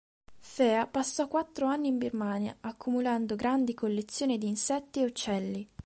[0.39, 5.67] Fea passò quattro anni in Birmania, accumulando grandi collezioni di insetti e uccelli.